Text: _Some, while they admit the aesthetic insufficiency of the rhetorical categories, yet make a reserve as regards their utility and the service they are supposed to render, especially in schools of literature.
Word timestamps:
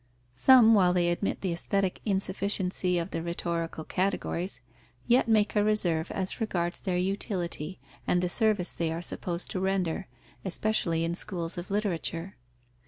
_Some, 0.33 0.73
while 0.73 0.93
they 0.93 1.11
admit 1.11 1.41
the 1.41 1.51
aesthetic 1.53 2.01
insufficiency 2.05 2.97
of 2.97 3.11
the 3.11 3.21
rhetorical 3.21 3.83
categories, 3.83 4.59
yet 5.05 5.27
make 5.27 5.55
a 5.55 5.63
reserve 5.63 6.09
as 6.09 6.41
regards 6.41 6.79
their 6.81 6.97
utility 6.97 7.79
and 8.07 8.19
the 8.19 8.27
service 8.27 8.73
they 8.73 8.91
are 8.91 9.03
supposed 9.03 9.51
to 9.51 9.59
render, 9.59 10.07
especially 10.43 11.03
in 11.03 11.13
schools 11.13 11.55
of 11.55 11.69
literature. 11.69 12.35